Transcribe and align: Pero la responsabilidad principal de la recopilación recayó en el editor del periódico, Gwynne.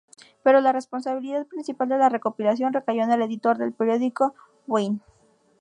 Pero 0.41 0.61
la 0.61 0.71
responsabilidad 0.71 1.45
principal 1.45 1.87
de 1.89 1.99
la 1.99 2.09
recopilación 2.09 2.73
recayó 2.73 3.03
en 3.03 3.11
el 3.11 3.21
editor 3.21 3.59
del 3.59 3.71
periódico, 3.71 4.33
Gwynne. 4.65 4.97